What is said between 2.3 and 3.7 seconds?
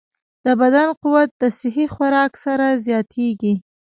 سره زیاتېږي.